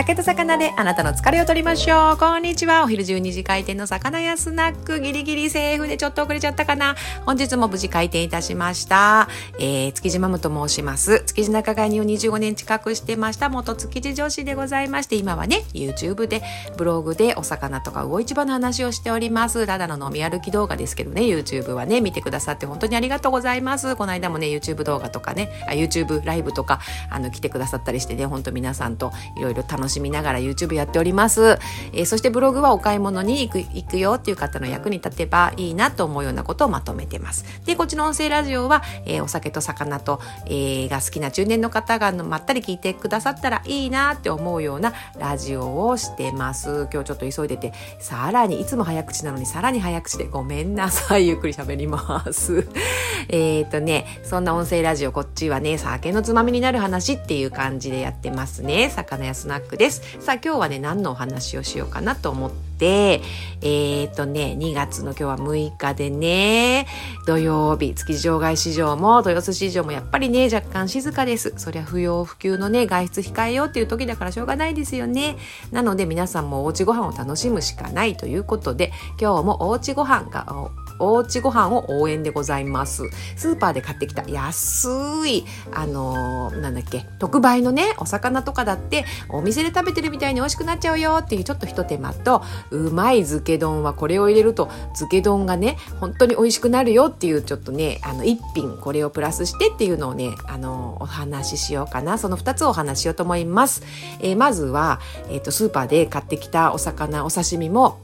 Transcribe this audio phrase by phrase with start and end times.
[0.00, 2.16] 酒と魚であなたの疲れを取りましょう。
[2.16, 2.84] こんにちは。
[2.84, 4.98] お昼12時開店の魚屋スナック。
[4.98, 6.96] ギリギリセーフでちょっと遅れちゃったかな。
[7.26, 9.28] 本日も無事開店いたしました。
[9.58, 11.22] えー、築地マムと申します。
[11.26, 13.50] 築地仲買人を25年近くしてました。
[13.50, 16.40] 元築地女子でございまして、今はね、YouTube で、
[16.78, 19.66] ブログでお魚とか魚市場の話をしております。
[19.66, 23.96] ただの飲み歩き動画ですけどね、YouTube はね、見てくださって本当にありがとうございます。
[23.96, 26.80] この間もね、YouTube 動画とかね、あ YouTube ライブとか、
[27.10, 31.58] あの、来てくださったりしてね、本当皆さんといろいろ楽しみながら YouTube やっております。
[31.92, 37.44] えー、そしてブログはお買い物に行く行くよっていう方の役に立てばいいなと思うようなことをまとめてます。
[37.64, 46.88] で、こっちの音声ラジオは、えー、お酒と魚と、えー、が好きな中年の方がまったり聞いてくださったらいいなって思うようなラジオをしてます。
[46.92, 51.28] 今日ちょっと急いでて、さらに、いつも早口なのにさらに早口でごめんなさい。
[51.28, 52.68] ゆっくり喋ります。
[53.28, 58.90] えっとね、そんな音声ラジオこっちはね、酒のつまみになる話っていう感じでやってますね。
[58.94, 60.02] 魚屋スナックでです。
[60.20, 63.22] さあ今日はね、何のお話をしようかなと思って、
[63.62, 66.86] えっ、ー、とね、2月の今日は6日でね、
[67.26, 71.54] 土曜日、築地場外市場も豊洲市場もやっぱりね、若干静かです。
[71.56, 75.36] そりゃ不要不急のね、外出控えようっていう時だからしょうがないですよね。
[75.72, 80.70] なので皆さんもおうちご飯を楽しむしかないということで、今日もおうちご飯が
[81.00, 83.02] おうちご飯を応援でございます。
[83.36, 84.88] スーパーで買ってきた安
[85.26, 102.18] い、あのー、なんだっけ、特売のね、お魚とかだって、お店で食べてるみたいに美味しくなっちゃうよっていうちょっと一手間と、うまい漬け丼はこれを入れると、漬け丼がね、本当に美味しくなるよっていうちょっとね、あの、一品これをプラスしてっていうのをね、あのー、お話ししようかな。
[102.18, 103.82] その二つをお話ししようと思います。
[104.20, 107.98] えー、まずは、えっ、と、スーパーで買ってきたお魚、お刺身も、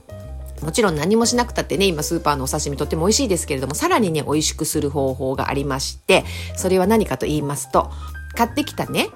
[0.63, 6.25] もちろん何もしなくたってね、今スーパーのお刺身とっても美味しいですけれども、さらにね、美味しくする方法がありまして、
[6.57, 7.91] それは何かと言いますと、
[8.35, 9.11] 買ってきたね、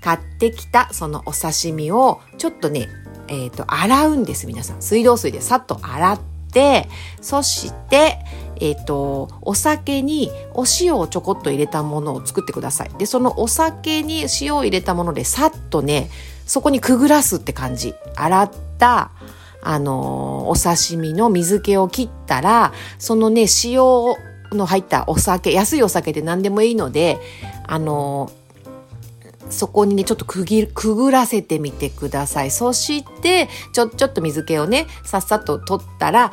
[0.00, 2.88] 買ってきたそのお刺身を、ちょっとね、
[3.28, 4.82] えっ、ー、と、洗うんです、皆さん。
[4.82, 6.20] 水道水でさっと洗っ
[6.52, 6.88] て、
[7.20, 8.18] そして、
[8.60, 12.90] えっ、ー、と、お酒にお塩をちょこっと入れたものを作ってください。
[12.98, 16.10] で、そのお酒に塩を入れたものでさっとね、
[16.46, 17.94] そこにくぐらすって感じ。
[18.14, 19.10] 洗った、
[19.62, 23.80] あの、お刺身の水気を切ったら、そのね、塩
[24.52, 27.18] の入ったお酒、安いお酒で何でもいいので、
[27.66, 28.30] あの、
[29.50, 32.50] そこにね、ちょっとくぎ、くぐらせてみてください。
[32.50, 36.32] そして、ちょ、ちょっと水気をね、さっさと取ったら、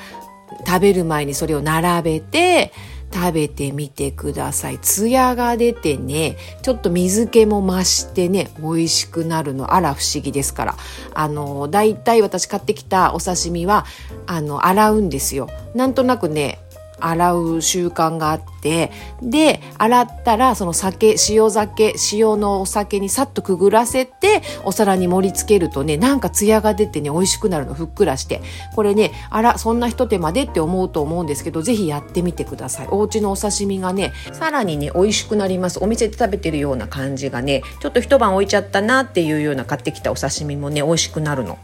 [0.66, 2.74] 食べる前にそれを並べて、
[3.14, 4.80] 食べてみてください。
[4.80, 9.76] ツヤが出てね、ちょっと水気も増してね、美味しくなるの。
[9.76, 10.76] あら不思議ですから。
[11.14, 13.86] あの、だいたい私買ってきたお刺身は、
[14.26, 15.48] あの、洗うんですよ。
[15.76, 16.60] なんとなくね、
[17.00, 28.42] 洗う習慣があって、で、洗ったら、その酒、塩酒、塩のお酒にさっとくぐらせて、お皿に盛り付けるとね、なんかツヤが出てね、美味しくなるの、ふっくらして。
[28.76, 32.88] これね、あら、そんな一手間でって思うと思うんですけど、ぜひやってみてください。
[32.90, 35.84] お家のお刺身がね、さらにね、美味しくなります。
[35.84, 41.58] お店で食べてるような感じがね、ちょっと一晩置いちゃったなっていうような買ってきたお刺身もね、美味しくなるの。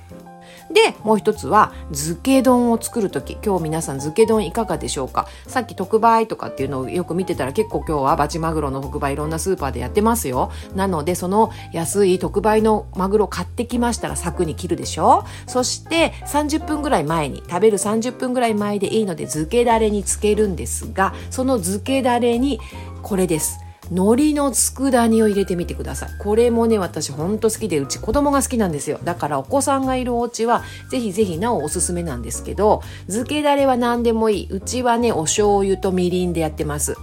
[0.72, 3.38] で、もう一つは、漬け丼を作るとき。
[3.44, 5.28] 今日皆さん漬け丼いかがでしょうか？
[5.48, 10.52] さっき特売とかっていうのをよく見てたら結構今日はバチマグロの特売いろんなスーパーでやってますよ。
[10.76, 15.26] なので、その安い特売のマグロ買ってきましたら柵に切るでしょ？
[15.48, 22.60] そして30分ぐらい前に、食べる30分ぐらい前でいいので漬けだれにつけるんですが、その漬けだれに
[23.02, 23.60] これです。
[23.92, 26.10] 海苔の佃煮を入れてみてください。
[26.20, 29.00] これもね、私ほんと好きで、うち子供が好きなんですよ。
[29.04, 34.48] だからお子さんがいるお家は、ぜひぜひなおおすすめなんですけど、漬けだれは何でもいい。
[34.50, 36.96] うちはね、お醤油とみりんでやってます。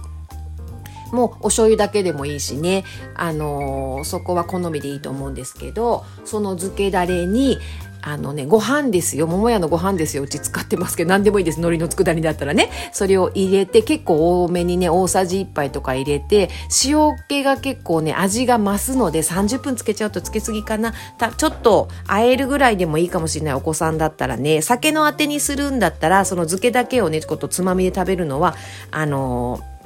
[1.11, 2.83] もうお醤油だけでもいいしね、
[3.15, 7.57] あのー、そこは好みでいいと思うんですけど、その漬けだれに、
[8.01, 9.27] あのね、ご飯ですよ。
[9.27, 10.23] 桃屋のご飯ですよ。
[10.23, 11.59] うち使ってますけど、何でもいいです。
[11.59, 12.69] 海苔の佃煮だったらね。
[12.91, 16.49] それを入れて、結構多めにね、大さじ1杯とか入れて、
[16.85, 20.93] 塩気が結構ね、味が増すので、30分つけちゃうとつけすぎかな。
[21.17, 28.55] たちょっと、和えるぐらいでもいいかもしれないお子さんだったらね、酒のあてにするんだったら、その漬けだけをね、ちょっとつまみで食べるのは、
[28.91, 29.77] あのー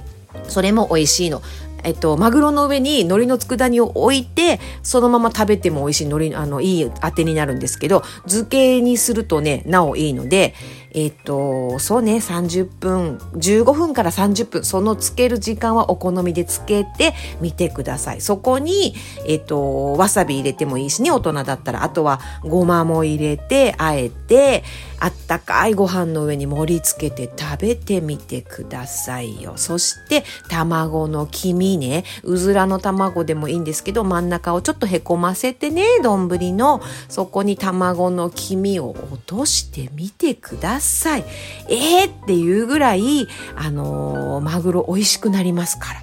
[0.48, 1.42] それも美味しいの。
[1.84, 10.54] えっと、マグロの上に海苔の佃煮を置いて、そのまま食べても美味しい海苔、あの、いい当てになるんですけど、漬けにするとね、なおいいので、
[10.94, 18.22] えっ、と、そうね、30分、15分から30分、そのつける時間はお好みでつけてみてください。
[18.22, 18.94] そこに、
[19.26, 21.84] えっ、と、わさび入れてもいいしね、大人だったら。
[21.84, 24.64] あとは、ごまも入れて、あえて、
[25.00, 29.54] あったかいご飯の上に盛り付けて食べてみてくださいよ。
[29.56, 40.81] そして、卵の黄身ね、うずらの卵でもいいんですけど、真ん中をちょっとへこませてね、丼の、そこに卵の黄身を落としてみてください。
[41.70, 46.02] えーっていうぐらい、あのー、マグロ美味しくなりますから。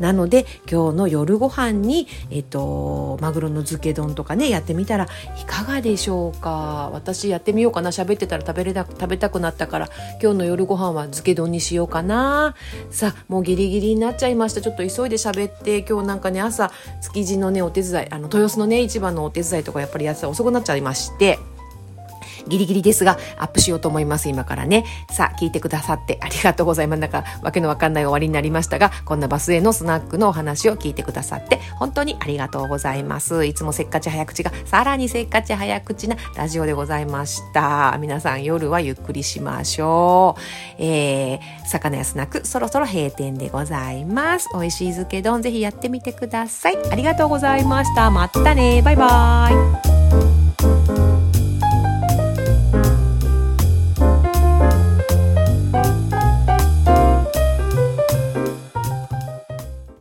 [0.00, 5.06] なので今日の夜ご飯に、えっと、マグロの漬け丼とかねやってみたら
[5.38, 6.88] いかがでしょうか？
[6.94, 7.90] 私やってみようかな。
[7.90, 9.90] 喋ってたら食べれな食べたくなったから
[10.22, 12.54] 今日の夜ご飯は漬け丼にしようかな。
[12.90, 14.62] さあもうギリギリになっちゃいました。
[14.62, 16.72] ちょっと急いで喋って今日なんかね朝
[17.02, 21.38] 築地のねお手伝いあの豊洲のね市場のお手伝いとかやっぱりやってたら遅くなっちゃいまして。
[22.50, 24.84] ギリギリですが、アップしようと思います、今からね。
[25.10, 27.00] さあ、聞いてくださってありがとうございます。
[27.00, 33.46] なんか、わけのわかんない終わりになりましたが、こんなバスへのスナックのお話を聞いてくださって、本当にありがとうございます。
[33.46, 37.96] いつもせっかち早口が、さらにせっかち早口なラジオでございました。
[38.00, 40.40] 皆さん、夜はゆっくりしましょう。
[40.78, 44.48] えー、魚屋スナック、そろそろ閉店でございます。
[44.52, 46.78] 美味しい漬け丼、ぜひやってみてください。
[46.90, 48.10] ありがとうございました。
[48.10, 48.82] またね。
[48.82, 49.89] バイバーイ。